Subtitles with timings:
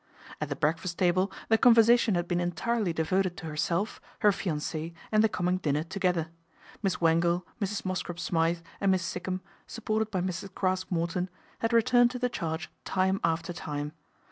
[0.41, 5.23] At the breakfast table the conversation had been entirely devoted to herself, her fianc6, and
[5.23, 6.29] the coming dinner together.
[6.81, 7.85] Miss Wangle, Mrs.
[7.85, 11.29] Mosscrop Smythe, and Miss Sikkum, supported by Mrs Craske Morton,
[11.59, 13.91] had returned to the charge time after time.